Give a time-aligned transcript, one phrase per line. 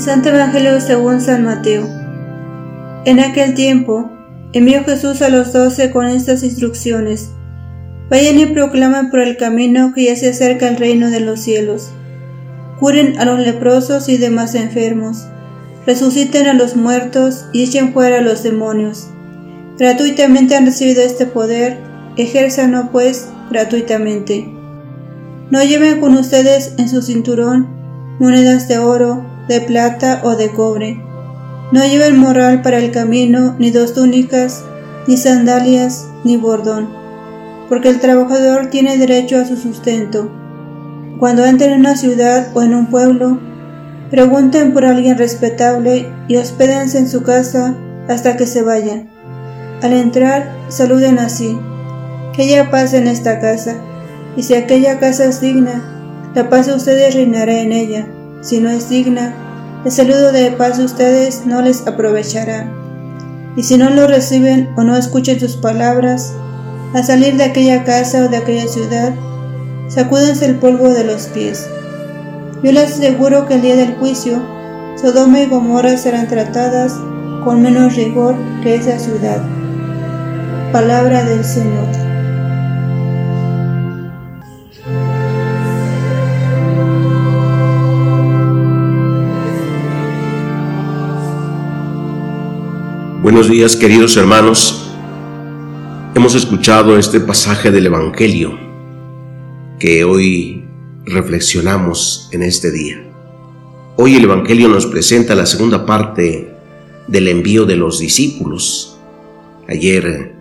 [0.00, 1.86] Santo Evangelio según San Mateo.
[3.04, 4.10] En aquel tiempo,
[4.54, 7.28] envió Jesús a los doce con estas instrucciones.
[8.08, 11.90] Vayan y proclamen por el camino que ya se acerca el reino de los cielos.
[12.78, 15.26] Curen a los leprosos y demás enfermos.
[15.86, 19.10] Resuciten a los muertos y echen fuera a los demonios.
[19.78, 21.76] Gratuitamente han recibido este poder,
[22.16, 24.50] ejérzanlo pues gratuitamente.
[25.50, 27.68] No lleven con ustedes en su cinturón
[28.18, 31.02] monedas de oro, de plata o de cobre.
[31.72, 34.64] No lleven morral para el camino, ni dos túnicas,
[35.08, 36.88] ni sandalias, ni bordón,
[37.68, 40.30] porque el trabajador tiene derecho a su sustento.
[41.18, 43.40] Cuando entren en una ciudad o en un pueblo,
[44.08, 47.74] pregunten por alguien respetable y hospédense en su casa
[48.08, 49.10] hasta que se vayan.
[49.82, 51.58] Al entrar, saluden así,
[52.34, 53.74] que haya paz en esta casa,
[54.36, 55.82] y si aquella casa es digna,
[56.36, 58.06] la paz de ustedes reinará en ella,
[58.40, 59.34] si no es digna,
[59.84, 62.70] el saludo de paz de ustedes no les aprovechará.
[63.56, 66.32] Y si no lo reciben o no escuchen sus palabras,
[66.94, 69.14] al salir de aquella casa o de aquella ciudad,
[69.88, 71.66] sacúdense el polvo de los pies.
[72.62, 74.42] Yo les aseguro que el día del juicio,
[75.00, 76.94] Sodoma y Gomorra serán tratadas
[77.44, 79.40] con menos rigor que esa ciudad.
[80.72, 82.09] Palabra del Señor.
[93.22, 94.90] Buenos días queridos hermanos.
[96.14, 98.58] Hemos escuchado este pasaje del Evangelio
[99.78, 100.64] que hoy
[101.04, 103.04] reflexionamos en este día.
[103.98, 106.50] Hoy el Evangelio nos presenta la segunda parte
[107.08, 108.98] del envío de los discípulos.
[109.68, 110.34] Ayer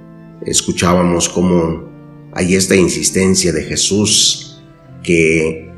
[0.45, 1.83] escuchábamos cómo
[2.31, 4.61] hay esta insistencia de Jesús
[5.03, 5.69] que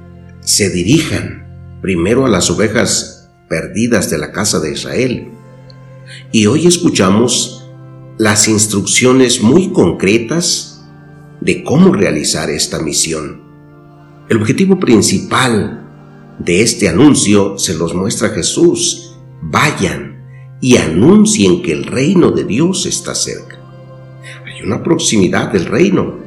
[0.41, 5.40] se dirijan primero a las ovejas perdidas de la casa de Israel.
[6.31, 7.67] Y hoy escuchamos
[8.17, 10.83] las instrucciones muy concretas
[11.41, 13.41] de cómo realizar esta misión.
[14.29, 15.87] El objetivo principal
[16.39, 19.17] de este anuncio se los muestra Jesús.
[19.41, 20.23] Vayan
[20.61, 23.61] y anuncien que el reino de Dios está cerca
[24.63, 26.19] una proximidad del reino.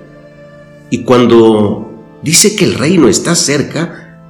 [0.91, 4.21] Y cuando dice que el reino está cerca,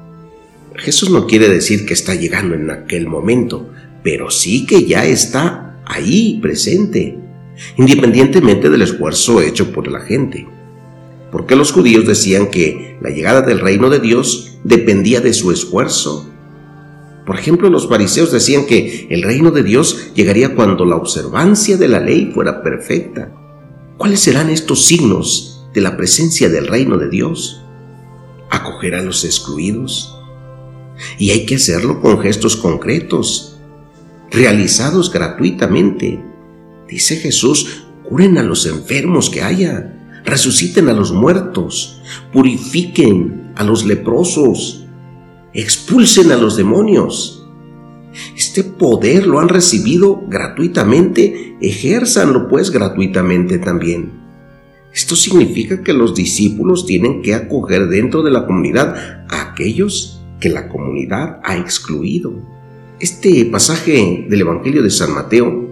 [0.77, 3.71] Jesús no quiere decir que está llegando en aquel momento,
[4.03, 7.19] pero sí que ya está ahí presente,
[7.77, 10.47] independientemente del esfuerzo hecho por la gente.
[11.31, 16.31] Porque los judíos decían que la llegada del reino de Dios dependía de su esfuerzo.
[17.27, 21.89] Por ejemplo, los fariseos decían que el reino de Dios llegaría cuando la observancia de
[21.89, 23.33] la ley fuera perfecta.
[23.97, 27.65] ¿Cuáles serán estos signos de la presencia del reino de Dios?
[28.51, 30.17] Acoger a los excluidos.
[31.19, 33.54] Y hay que hacerlo con gestos concretos,
[34.35, 36.23] realizados gratuitamente.
[36.89, 42.01] Dice Jesús, curen a los enfermos que haya, resuciten a los muertos,
[42.33, 44.87] purifiquen a los leprosos,
[45.53, 47.47] expulsen a los demonios.
[48.37, 54.25] Este poder lo han recibido gratuitamente, ejérzanlo pues gratuitamente también.
[54.93, 60.49] Esto significa que los discípulos tienen que acoger dentro de la comunidad a aquellos que
[60.49, 62.54] la comunidad ha excluido.
[63.05, 65.69] Este pasaje del Evangelio de San Mateo,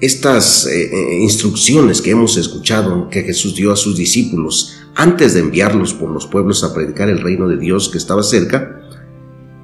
[0.00, 5.40] estas eh, eh, instrucciones que hemos escuchado que Jesús dio a sus discípulos antes de
[5.40, 8.80] enviarlos por los pueblos a predicar el reino de Dios que estaba cerca,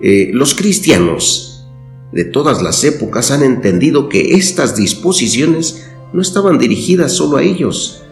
[0.03, 1.67] eh, los cristianos
[2.13, 8.03] de todas las épocas han entendido que estas disposiciones no estaban dirigidas solo a ellos,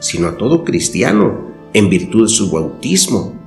[0.00, 3.43] sino a todo cristiano en virtud de su bautismo,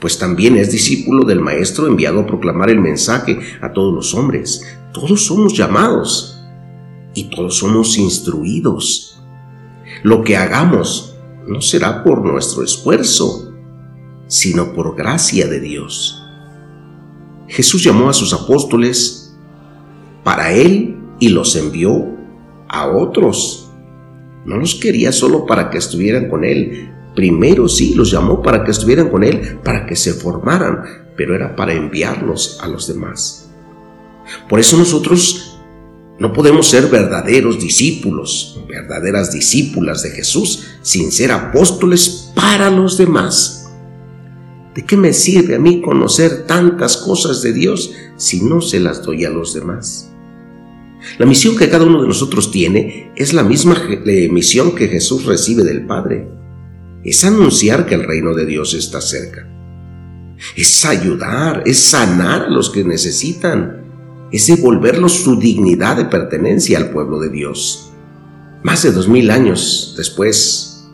[0.00, 4.62] pues también es discípulo del Maestro enviado a proclamar el mensaje a todos los hombres.
[4.92, 6.40] Todos somos llamados
[7.14, 9.22] y todos somos instruidos.
[10.02, 11.16] Lo que hagamos
[11.46, 13.52] no será por nuestro esfuerzo,
[14.26, 16.22] sino por gracia de Dios.
[17.48, 19.36] Jesús llamó a sus apóstoles
[20.22, 22.16] para Él y los envió
[22.68, 23.70] a otros.
[24.46, 26.94] No los quería solo para que estuvieran con Él.
[27.14, 30.82] Primero sí, los llamó para que estuvieran con Él, para que se formaran,
[31.16, 33.50] pero era para enviarlos a los demás.
[34.48, 35.58] Por eso nosotros
[36.18, 43.70] no podemos ser verdaderos discípulos, verdaderas discípulas de Jesús, sin ser apóstoles para los demás.
[44.74, 49.02] ¿De qué me sirve a mí conocer tantas cosas de Dios si no se las
[49.02, 50.10] doy a los demás?
[51.18, 53.74] La misión que cada uno de nosotros tiene es la misma
[54.30, 56.39] misión que Jesús recibe del Padre.
[57.04, 59.48] Es anunciar que el reino de Dios está cerca.
[60.56, 63.78] Es ayudar, es sanar a los que necesitan.
[64.32, 67.90] es devolverlos su dignidad de pertenencia al pueblo de Dios.
[68.62, 70.88] Más de dos mil años después,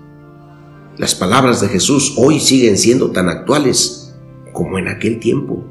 [0.96, 4.14] las palabras de Jesús hoy siguen siendo tan actuales
[4.54, 5.66] como en aquel tiempo,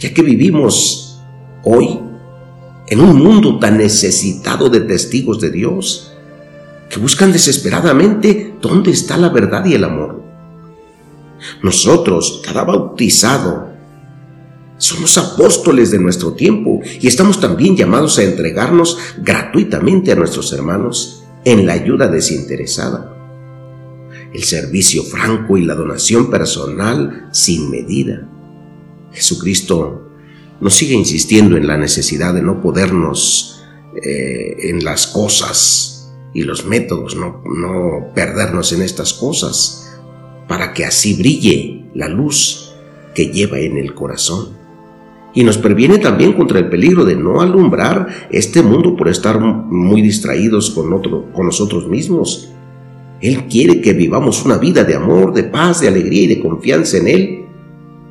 [0.00, 1.20] ya que vivimos
[1.62, 2.00] hoy
[2.88, 6.13] en un mundo tan necesitado de testigos de Dios,
[6.88, 10.22] que buscan desesperadamente dónde está la verdad y el amor.
[11.62, 13.74] Nosotros, cada bautizado,
[14.76, 21.24] somos apóstoles de nuestro tiempo y estamos también llamados a entregarnos gratuitamente a nuestros hermanos
[21.44, 23.10] en la ayuda desinteresada.
[24.32, 28.28] El servicio franco y la donación personal sin medida.
[29.12, 30.10] Jesucristo
[30.60, 33.62] nos sigue insistiendo en la necesidad de no podernos
[34.02, 36.03] eh, en las cosas
[36.34, 39.98] y los métodos, no, no perdernos en estas cosas,
[40.48, 42.74] para que así brille la luz
[43.14, 44.64] que lleva en el corazón
[45.34, 50.00] y nos previene también contra el peligro de no alumbrar este mundo por estar muy
[50.00, 52.52] distraídos con, otro, con nosotros mismos.
[53.20, 56.98] Él quiere que vivamos una vida de amor, de paz, de alegría y de confianza
[56.98, 57.44] en Él.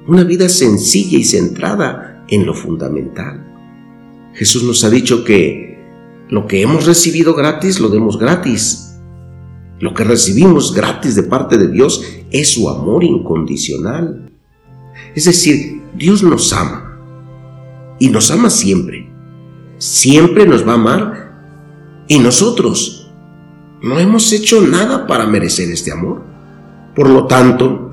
[0.06, 3.50] Una vida sencilla y centrada en lo fundamental.
[4.34, 5.73] Jesús nos ha dicho que
[6.34, 8.96] lo que hemos recibido gratis lo demos gratis.
[9.80, 14.32] Lo que recibimos gratis de parte de Dios es su amor incondicional.
[15.14, 16.98] Es decir, Dios nos ama
[18.00, 19.14] y nos ama siempre.
[19.78, 21.38] Siempre nos va a amar
[22.08, 23.12] y nosotros
[23.84, 26.24] no hemos hecho nada para merecer este amor.
[26.96, 27.92] Por lo tanto,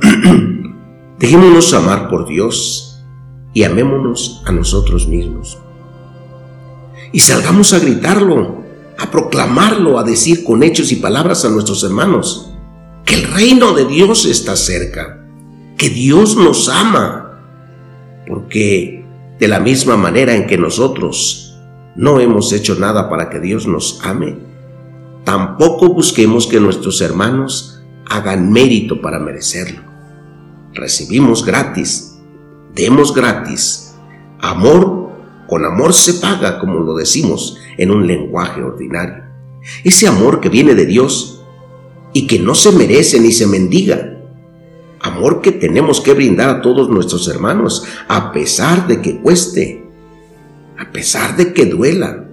[1.18, 3.04] dejémonos amar por Dios
[3.52, 5.58] y amémonos a nosotros mismos.
[7.12, 8.62] Y salgamos a gritarlo,
[8.98, 12.50] a proclamarlo, a decir con hechos y palabras a nuestros hermanos
[13.04, 15.24] que el reino de Dios está cerca,
[15.76, 17.40] que Dios nos ama,
[18.26, 19.04] porque
[19.38, 21.58] de la misma manera en que nosotros
[21.96, 24.38] no hemos hecho nada para que Dios nos ame,
[25.24, 29.82] tampoco busquemos que nuestros hermanos hagan mérito para merecerlo.
[30.72, 32.18] Recibimos gratis,
[32.74, 33.94] demos gratis.
[34.40, 35.09] Amor
[35.50, 39.24] con amor se paga, como lo decimos en un lenguaje ordinario.
[39.82, 41.42] Ese amor que viene de Dios
[42.12, 44.16] y que no se merece ni se mendiga,
[45.00, 49.84] amor que tenemos que brindar a todos nuestros hermanos, a pesar de que cueste,
[50.78, 52.28] a pesar de que duela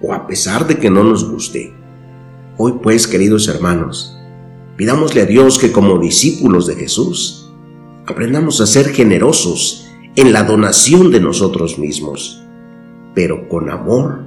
[0.00, 1.74] o a pesar de que no nos guste.
[2.56, 4.16] Hoy pues, queridos hermanos,
[4.76, 7.52] pidámosle a Dios que como discípulos de Jesús,
[8.06, 12.43] aprendamos a ser generosos en la donación de nosotros mismos,
[13.14, 14.24] pero con amor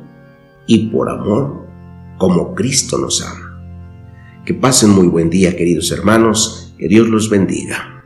[0.66, 1.66] y por amor,
[2.18, 3.62] como Cristo nos ama.
[4.46, 7.97] Que pasen muy buen día, queridos hermanos, que Dios los bendiga.